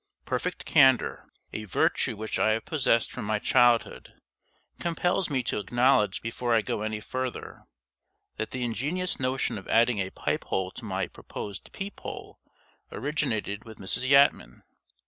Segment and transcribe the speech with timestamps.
[0.25, 4.15] Perfect candor a virtue which I have possessed from my childhood
[4.79, 7.65] compels me to acknowledge, before I go any further,
[8.37, 12.39] that the ingenious notion of adding a pipe hole to my proposed peep hole
[12.91, 14.09] originated with Mrs.
[14.09, 14.63] Yatman.